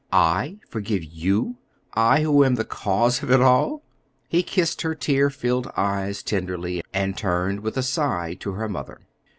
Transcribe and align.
I 0.11 0.57
forgive 0.67 1.03
you? 1.03 1.57
I, 1.93 2.23
who 2.23 2.43
am 2.43 2.55
the 2.55 2.65
cause 2.65 3.21
of 3.21 3.29
it 3.29 3.39
all?" 3.39 3.83
He 4.27 4.41
kissed 4.41 4.81
her 4.81 4.95
tear 4.95 5.29
filled 5.29 5.71
eyes 5.77 6.23
tenderly, 6.23 6.81
and 6.91 7.15
turned 7.15 7.59
with 7.59 7.77
a 7.77 7.83
sign 7.83 8.37
to 8.37 8.53
her 8.53 8.67
mother. 8.67 9.01